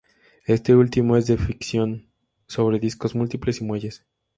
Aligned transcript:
Este 0.47 0.75
último 0.75 1.15
es 1.15 1.27
de 1.27 1.37
fricción 1.37 2.07
sobre 2.47 2.79
discos 2.79 3.13
múltiples 3.13 3.61
y 3.61 3.65
muelles. 3.65 4.03